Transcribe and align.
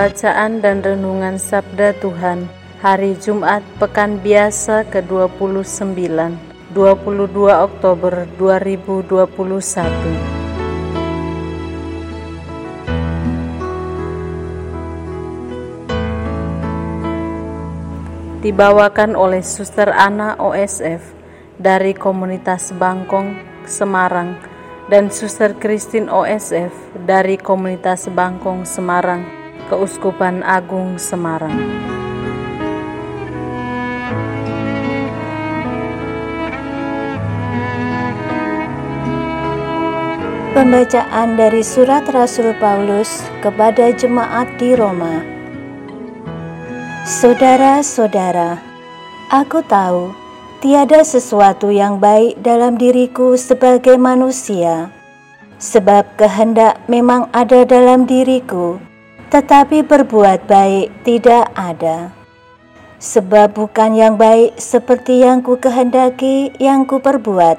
Bacaan 0.00 0.64
dan 0.64 0.80
Renungan 0.80 1.36
Sabda 1.36 1.92
Tuhan 2.00 2.48
Hari 2.80 3.20
Jumat 3.20 3.60
Pekan 3.76 4.16
Biasa 4.24 4.88
ke-29 4.88 5.92
22 6.72 7.28
Oktober 7.52 8.24
2021 8.40 9.28
Dibawakan 18.40 19.12
oleh 19.12 19.44
Suster 19.44 19.92
Ana 19.92 20.32
OSF 20.40 21.12
dari 21.60 21.92
Komunitas 21.92 22.72
Bangkong, 22.72 23.36
Semarang 23.68 24.40
dan 24.88 25.12
Suster 25.12 25.52
Kristin 25.60 26.08
OSF 26.08 26.72
dari 27.04 27.36
Komunitas 27.36 28.08
Bangkong, 28.08 28.64
Semarang 28.64 29.39
Keuskupan 29.68 30.40
Agung 30.40 30.96
Semarang. 30.96 31.58
Pembacaan 40.50 41.40
dari 41.40 41.64
Surat 41.64 42.04
Rasul 42.12 42.52
Paulus 42.60 43.24
kepada 43.40 43.92
jemaat 43.96 44.48
di 44.60 44.76
Roma. 44.76 45.24
Saudara-saudara, 47.08 48.60
aku 49.32 49.64
tahu 49.64 50.12
tiada 50.60 51.00
sesuatu 51.00 51.72
yang 51.72 51.96
baik 51.96 52.36
dalam 52.44 52.76
diriku 52.76 53.40
sebagai 53.40 53.96
manusia, 53.96 54.92
sebab 55.56 56.04
kehendak 56.20 56.76
memang 56.92 57.32
ada 57.32 57.64
dalam 57.64 58.04
diriku, 58.04 58.76
tetapi 59.30 59.86
berbuat 59.86 60.50
baik 60.50 61.06
tidak 61.06 61.54
ada. 61.54 62.10
Sebab 63.00 63.56
bukan 63.56 63.96
yang 63.96 64.14
baik 64.20 64.60
seperti 64.60 65.24
yang 65.24 65.40
ku 65.40 65.56
kehendaki 65.56 66.52
yang 66.60 66.84
ku 66.84 67.00
perbuat, 67.00 67.56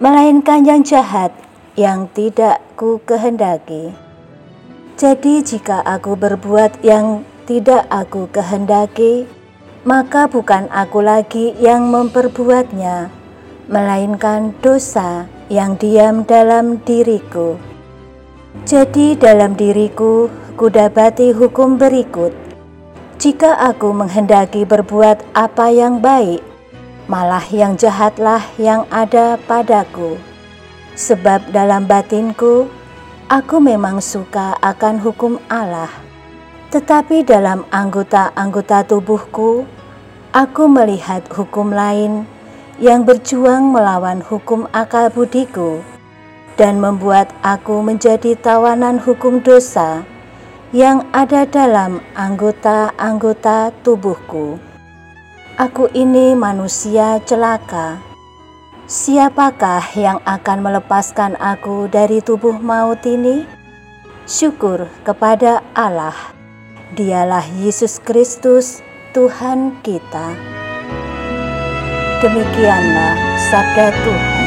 melainkan 0.00 0.64
yang 0.64 0.80
jahat 0.80 1.34
yang 1.76 2.08
tidak 2.16 2.64
ku 2.78 2.96
kehendaki. 3.04 3.92
Jadi 4.96 5.44
jika 5.44 5.84
aku 5.84 6.16
berbuat 6.16 6.80
yang 6.80 7.26
tidak 7.44 7.84
aku 7.92 8.30
kehendaki, 8.32 9.28
maka 9.84 10.28
bukan 10.28 10.68
aku 10.72 11.04
lagi 11.04 11.52
yang 11.60 11.88
memperbuatnya, 11.92 13.12
melainkan 13.68 14.56
dosa 14.64 15.28
yang 15.52 15.76
diam 15.76 16.24
dalam 16.24 16.80
diriku. 16.84 17.56
Jadi 18.64 19.16
dalam 19.16 19.56
diriku 19.56 20.28
kudapati 20.60 21.32
hukum 21.32 21.80
berikut. 21.80 22.36
Jika 23.16 23.56
aku 23.64 23.96
menghendaki 23.96 24.68
berbuat 24.68 25.32
apa 25.32 25.72
yang 25.72 26.04
baik, 26.04 26.44
malah 27.08 27.40
yang 27.48 27.80
jahatlah 27.80 28.44
yang 28.60 28.84
ada 28.92 29.40
padaku. 29.48 30.20
Sebab 31.00 31.48
dalam 31.56 31.88
batinku, 31.88 32.68
aku 33.32 33.56
memang 33.56 34.04
suka 34.04 34.52
akan 34.60 35.00
hukum 35.00 35.40
Allah. 35.48 35.88
Tetapi 36.68 37.24
dalam 37.24 37.64
anggota-anggota 37.72 38.84
tubuhku, 38.84 39.64
aku 40.36 40.68
melihat 40.68 41.24
hukum 41.32 41.72
lain 41.72 42.28
yang 42.76 43.08
berjuang 43.08 43.72
melawan 43.72 44.20
hukum 44.20 44.68
akal 44.76 45.08
budiku 45.08 45.80
dan 46.60 46.76
membuat 46.84 47.32
aku 47.40 47.80
menjadi 47.80 48.36
tawanan 48.36 49.00
hukum 49.00 49.40
dosa 49.40 50.04
yang 50.70 51.02
ada 51.10 51.42
dalam 51.50 51.98
anggota-anggota 52.14 53.74
tubuhku. 53.82 54.54
Aku 55.58 55.90
ini 55.90 56.38
manusia 56.38 57.18
celaka. 57.26 57.98
Siapakah 58.86 59.82
yang 59.98 60.18
akan 60.22 60.58
melepaskan 60.62 61.34
aku 61.38 61.90
dari 61.90 62.22
tubuh 62.22 62.54
maut 62.58 63.02
ini? 63.02 63.42
Syukur 64.30 64.86
kepada 65.02 65.62
Allah. 65.74 66.14
Dialah 66.94 67.46
Yesus 67.58 67.98
Kristus, 68.02 68.82
Tuhan 69.10 69.78
kita. 69.82 70.34
Demikianlah 72.22 73.14
sabda 73.50 73.90
Tuhan. 74.06 74.39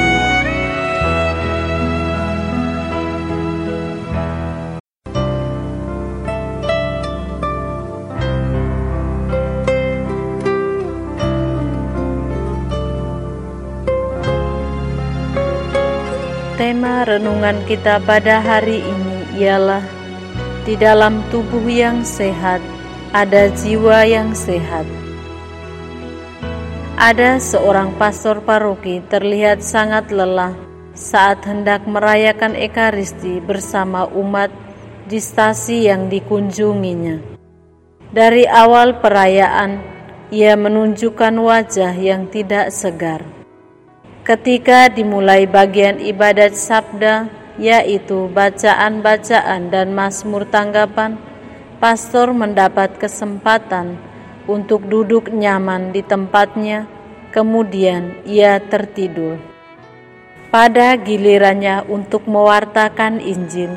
Tema 16.53 17.01
renungan 17.01 17.65
kita 17.65 17.97
pada 18.05 18.37
hari 18.37 18.85
ini 18.85 19.41
ialah 19.41 19.81
di 20.69 20.77
dalam 20.77 21.25
tubuh 21.33 21.65
yang 21.65 22.05
sehat 22.05 22.61
ada 23.09 23.49
jiwa 23.49 24.05
yang 24.05 24.37
sehat. 24.37 24.85
Ada 26.93 27.41
seorang 27.41 27.97
pastor 27.97 28.45
paroki 28.45 29.01
terlihat 29.09 29.65
sangat 29.65 30.13
lelah 30.13 30.53
saat 30.93 31.41
hendak 31.49 31.89
merayakan 31.89 32.53
Ekaristi 32.53 33.41
bersama 33.41 34.05
umat 34.13 34.53
di 35.09 35.17
stasi 35.17 35.89
yang 35.89 36.05
dikunjunginya. 36.05 37.17
Dari 38.13 38.45
awal 38.45 39.01
perayaan, 39.01 39.81
ia 40.29 40.53
menunjukkan 40.53 41.33
wajah 41.33 41.97
yang 41.97 42.29
tidak 42.29 42.69
segar. 42.69 43.42
Ketika 44.23 44.87
dimulai 44.87 45.43
bagian 45.43 45.99
ibadat 45.99 46.55
sabda, 46.55 47.27
yaitu 47.59 48.31
bacaan-bacaan 48.31 49.67
dan 49.67 49.91
mazmur 49.91 50.47
tanggapan, 50.47 51.19
pastor 51.83 52.31
mendapat 52.31 52.95
kesempatan 52.95 53.99
untuk 54.47 54.87
duduk 54.87 55.27
nyaman 55.27 55.91
di 55.91 55.99
tempatnya, 56.07 56.87
kemudian 57.35 58.15
ia 58.23 58.63
tertidur. 58.63 59.43
Pada 60.47 60.95
gilirannya 60.95 61.83
untuk 61.91 62.23
mewartakan 62.23 63.19
Injil, 63.19 63.75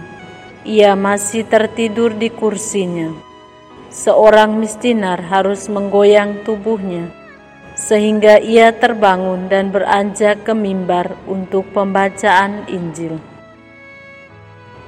ia 0.62 0.94
masih 0.94 1.42
tertidur 1.42 2.14
di 2.14 2.30
kursinya. 2.30 3.10
Seorang 3.90 4.62
mistinar 4.62 5.26
harus 5.26 5.66
menggoyang 5.66 6.46
tubuhnya 6.46 7.25
sehingga 7.76 8.40
ia 8.40 8.72
terbangun 8.72 9.52
dan 9.52 9.68
beranjak 9.68 10.48
ke 10.48 10.56
mimbar 10.56 11.12
untuk 11.28 11.68
pembacaan 11.76 12.64
Injil. 12.72 13.20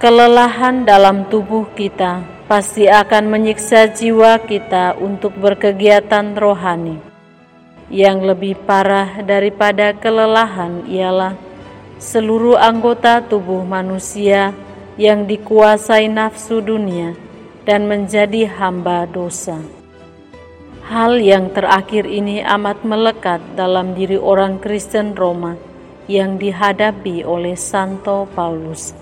Kelelahan 0.01 0.89
dalam 0.89 1.29
tubuh 1.29 1.69
kita 1.77 2.25
pasti 2.49 2.89
akan 2.89 3.29
menyiksa 3.29 3.93
jiwa 3.93 4.41
kita 4.41 4.97
untuk 4.97 5.37
berkegiatan 5.37 6.33
rohani. 6.33 6.97
Yang 7.93 8.19
lebih 8.33 8.55
parah 8.65 9.21
daripada 9.21 9.93
kelelahan 9.93 10.89
ialah 10.89 11.37
seluruh 12.01 12.57
anggota 12.57 13.21
tubuh 13.21 13.65
manusia 13.65 14.57
yang 14.97 15.29
dikuasai 15.29 16.09
nafsu 16.09 16.65
dunia 16.65 17.13
dan 17.69 17.85
menjadi 17.85 18.49
hamba 18.49 19.05
dosa. 19.05 19.78
Hal 20.89 21.21
yang 21.21 21.53
terakhir 21.53 22.09
ini 22.09 22.41
amat 22.41 22.81
melekat 22.81 23.45
dalam 23.53 23.93
diri 23.93 24.17
orang 24.17 24.57
Kristen 24.57 25.13
Roma 25.13 25.53
yang 26.09 26.41
dihadapi 26.41 27.29
oleh 27.29 27.61
Santo 27.61 28.25
Paulus. 28.33 28.97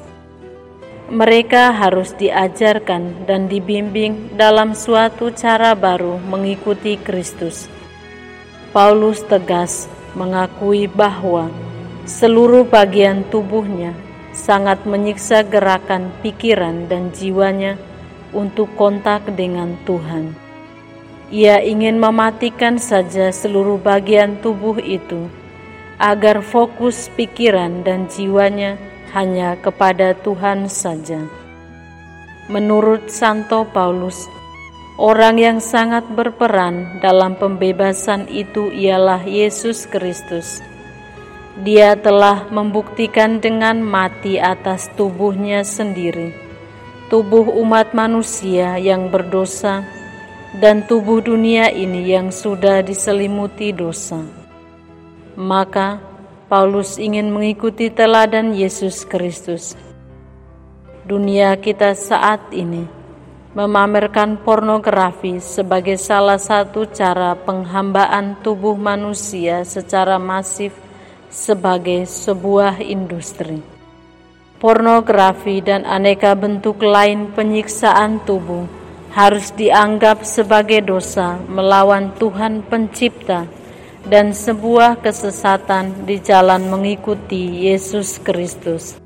Mereka 1.14 1.78
harus 1.78 2.10
diajarkan 2.18 3.30
dan 3.30 3.46
dibimbing 3.46 4.34
dalam 4.34 4.74
suatu 4.74 5.30
cara 5.30 5.78
baru 5.78 6.18
mengikuti 6.18 6.98
Kristus. 6.98 7.70
Paulus 8.74 9.22
tegas 9.22 9.86
mengakui 10.18 10.90
bahwa 10.90 11.54
seluruh 12.02 12.66
bagian 12.66 13.22
tubuhnya 13.30 13.94
sangat 14.34 14.82
menyiksa 14.90 15.46
gerakan 15.46 16.10
pikiran 16.18 16.90
dan 16.90 17.14
jiwanya 17.14 17.78
untuk 18.34 18.74
kontak 18.74 19.22
dengan 19.38 19.78
Tuhan. 19.86 20.45
Ia 21.30 21.58
ingin 21.58 21.98
mematikan 21.98 22.78
saja 22.78 23.34
seluruh 23.34 23.82
bagian 23.82 24.38
tubuh 24.38 24.78
itu 24.78 25.26
agar 25.98 26.44
fokus 26.44 27.10
pikiran 27.18 27.82
dan 27.82 28.06
jiwanya 28.06 28.78
hanya 29.16 29.58
kepada 29.58 30.14
Tuhan 30.14 30.70
saja. 30.70 31.24
Menurut 32.46 33.10
Santo 33.10 33.66
Paulus, 33.74 34.30
orang 35.02 35.40
yang 35.40 35.58
sangat 35.58 36.06
berperan 36.06 37.02
dalam 37.02 37.34
pembebasan 37.34 38.30
itu 38.30 38.70
ialah 38.70 39.26
Yesus 39.26 39.90
Kristus 39.90 40.62
dia 41.56 41.96
telah 41.96 42.52
membuktikan 42.52 43.40
dengan 43.40 43.80
mati 43.80 44.36
atas 44.36 44.92
tubuhnya 44.92 45.64
sendiri, 45.64 46.36
tubuh 47.08 47.48
umat 47.64 47.96
manusia 47.96 48.76
yang 48.76 49.08
berdosa, 49.08 49.80
dan 50.56 50.88
tubuh 50.88 51.20
dunia 51.20 51.68
ini 51.68 52.16
yang 52.16 52.32
sudah 52.32 52.80
diselimuti 52.80 53.76
dosa. 53.76 54.24
Maka 55.36 56.00
Paulus 56.48 56.96
ingin 56.96 57.28
mengikuti 57.28 57.92
teladan 57.92 58.56
Yesus 58.56 59.04
Kristus. 59.04 59.76
Dunia 61.04 61.60
kita 61.60 61.92
saat 61.92 62.40
ini 62.56 62.88
memamerkan 63.52 64.40
pornografi 64.40 65.44
sebagai 65.44 66.00
salah 66.00 66.40
satu 66.40 66.88
cara 66.88 67.36
penghambaan 67.36 68.40
tubuh 68.40 68.76
manusia 68.80 69.60
secara 69.64 70.16
masif 70.16 70.72
sebagai 71.28 72.08
sebuah 72.08 72.80
industri. 72.80 73.60
Pornografi 74.56 75.60
dan 75.60 75.84
aneka 75.84 76.32
bentuk 76.32 76.80
lain 76.80 77.28
penyiksaan 77.36 78.24
tubuh 78.24 78.75
harus 79.16 79.48
dianggap 79.56 80.28
sebagai 80.28 80.84
dosa 80.84 81.40
melawan 81.48 82.12
Tuhan 82.20 82.60
Pencipta 82.68 83.48
dan 84.04 84.36
sebuah 84.36 85.00
kesesatan 85.00 86.04
di 86.04 86.20
jalan 86.20 86.68
mengikuti 86.68 87.64
Yesus 87.64 88.20
Kristus. 88.20 89.00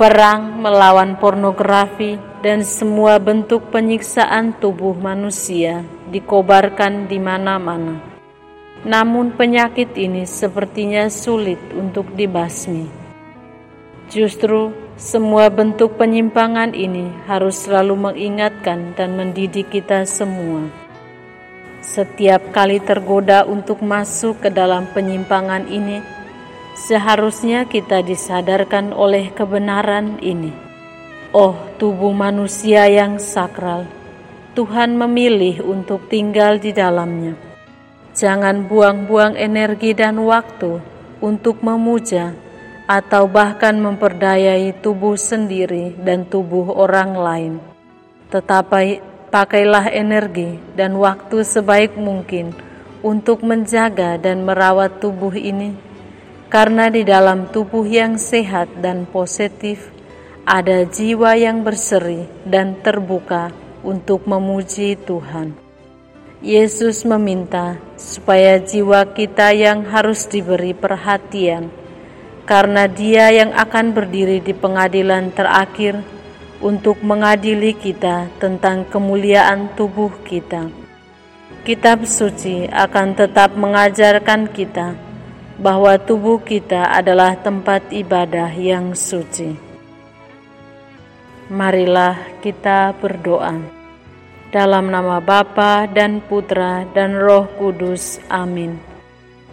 Perang 0.00 0.56
melawan 0.64 1.20
pornografi 1.20 2.16
dan 2.40 2.64
semua 2.64 3.20
bentuk 3.20 3.68
penyiksaan 3.68 4.56
tubuh 4.56 4.96
manusia 4.96 5.84
dikobarkan 6.08 7.06
di 7.12 7.20
mana-mana 7.20 8.12
namun 8.82 9.30
penyakit 9.38 9.94
ini 9.94 10.26
sepertinya 10.26 11.06
sulit 11.06 11.58
untuk 11.74 12.10
dibasmi. 12.18 12.90
Justru 14.10 14.74
semua 15.00 15.48
bentuk 15.48 15.96
penyimpangan 16.00 16.76
ini 16.76 17.12
harus 17.24 17.64
selalu 17.64 18.12
mengingatkan 18.12 18.92
dan 18.96 19.16
mendidik 19.16 19.72
kita 19.72 20.04
semua. 20.04 20.68
Setiap 21.82 22.52
kali 22.54 22.78
tergoda 22.78 23.42
untuk 23.44 23.82
masuk 23.82 24.44
ke 24.44 24.48
dalam 24.52 24.86
penyimpangan 24.92 25.66
ini, 25.66 26.00
seharusnya 26.78 27.66
kita 27.66 28.04
disadarkan 28.04 28.94
oleh 28.94 29.32
kebenaran 29.34 30.20
ini. 30.22 30.54
Oh, 31.32 31.56
tubuh 31.80 32.12
manusia 32.12 32.86
yang 32.86 33.16
sakral, 33.16 33.88
Tuhan 34.52 34.94
memilih 34.94 35.64
untuk 35.64 36.06
tinggal 36.12 36.60
di 36.60 36.76
dalamnya 36.76 37.52
Jangan 38.12 38.68
buang-buang 38.68 39.40
energi 39.40 39.96
dan 39.96 40.20
waktu 40.20 40.84
untuk 41.24 41.64
memuja 41.64 42.36
atau 42.86 43.30
bahkan 43.30 43.78
memperdayai 43.78 44.74
tubuh 44.82 45.14
sendiri 45.14 45.94
dan 46.02 46.26
tubuh 46.26 46.74
orang 46.74 47.12
lain. 47.14 47.54
Tetapi 48.28 49.00
pakailah 49.32 49.88
energi 49.92 50.60
dan 50.76 50.98
waktu 50.98 51.40
sebaik 51.46 51.96
mungkin 51.96 52.52
untuk 53.02 53.42
menjaga 53.42 54.20
dan 54.20 54.46
merawat 54.46 55.02
tubuh 55.02 55.34
ini, 55.34 55.74
karena 56.52 56.92
di 56.92 57.02
dalam 57.02 57.50
tubuh 57.50 57.82
yang 57.82 58.20
sehat 58.20 58.68
dan 58.78 59.08
positif 59.08 59.90
ada 60.44 60.82
jiwa 60.84 61.38
yang 61.38 61.62
berseri 61.62 62.26
dan 62.42 62.78
terbuka 62.82 63.54
untuk 63.82 64.26
memuji 64.26 64.98
Tuhan. 64.98 65.54
Yesus 66.42 67.06
meminta 67.06 67.78
supaya 67.94 68.58
jiwa 68.58 69.06
kita 69.14 69.54
yang 69.54 69.86
harus 69.86 70.26
diberi 70.26 70.74
perhatian, 70.74 71.70
karena 72.44 72.90
Dia 72.90 73.30
yang 73.30 73.54
akan 73.54 73.94
berdiri 73.94 74.42
di 74.42 74.52
pengadilan 74.52 75.30
terakhir 75.30 76.02
untuk 76.62 77.02
mengadili 77.02 77.74
kita 77.74 78.30
tentang 78.38 78.86
kemuliaan 78.86 79.74
tubuh 79.74 80.10
kita. 80.22 80.70
Kitab 81.62 82.06
suci 82.06 82.66
akan 82.66 83.14
tetap 83.14 83.54
mengajarkan 83.54 84.50
kita 84.50 84.98
bahwa 85.62 85.94
tubuh 85.94 86.42
kita 86.42 86.90
adalah 86.90 87.38
tempat 87.38 87.86
ibadah 87.94 88.50
yang 88.50 88.98
suci. 88.98 89.54
Marilah 91.52 92.18
kita 92.42 92.96
berdoa. 92.98 93.60
Dalam 94.52 94.90
nama 94.90 95.22
Bapa 95.22 95.88
dan 95.88 96.18
Putra 96.18 96.84
dan 96.92 97.16
Roh 97.16 97.46
Kudus. 97.56 98.20
Amin. 98.28 98.76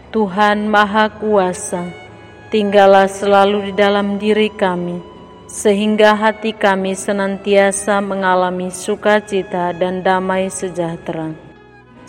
Tuhan 0.10 0.66
Maha 0.66 1.14
Kuasa, 1.14 2.09
tinggallah 2.50 3.06
selalu 3.06 3.70
di 3.70 3.74
dalam 3.78 4.18
diri 4.18 4.50
kami, 4.50 4.98
sehingga 5.46 6.18
hati 6.18 6.54
kami 6.54 6.98
senantiasa 6.98 8.02
mengalami 8.02 8.74
sukacita 8.74 9.74
dan 9.78 10.02
damai 10.02 10.50
sejahtera. 10.50 11.34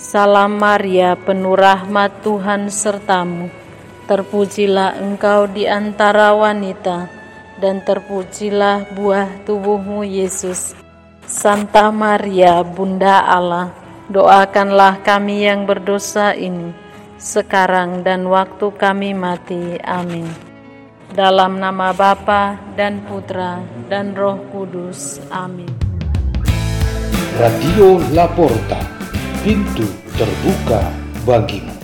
Salam 0.01 0.57
Maria, 0.57 1.13
penuh 1.13 1.57
rahmat 1.57 2.25
Tuhan 2.25 2.73
sertamu. 2.73 3.53
Terpujilah 4.09 4.97
engkau 4.97 5.45
di 5.45 5.69
antara 5.69 6.33
wanita, 6.33 7.07
dan 7.61 7.85
terpujilah 7.85 8.97
buah 8.97 9.45
tubuhmu 9.45 10.03
Yesus. 10.03 10.73
Santa 11.29 11.93
Maria, 11.93 12.65
Bunda 12.65 13.23
Allah, 13.23 13.71
doakanlah 14.09 15.05
kami 15.05 15.47
yang 15.47 15.69
berdosa 15.69 16.35
ini, 16.35 16.75
sekarang 17.21 18.01
dan 18.01 18.25
waktu 18.27 18.73
kami 18.75 19.13
mati. 19.13 19.77
Amin. 19.85 20.27
Dalam 21.13 21.61
nama 21.61 21.93
Bapa 21.93 22.57
dan 22.75 23.05
Putra 23.05 23.61
dan 23.93 24.17
Roh 24.17 24.41
Kudus. 24.51 25.21
Amin. 25.29 25.69
Radio 27.37 28.01
Laporta, 28.17 28.81
pintu 29.45 29.87
terbuka 30.17 30.81
bagimu. 31.25 31.80